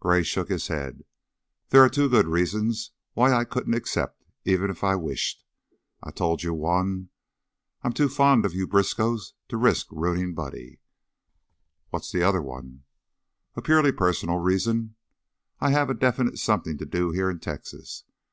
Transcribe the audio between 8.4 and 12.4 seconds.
of you Briskows to risk ruining Buddy." "What's the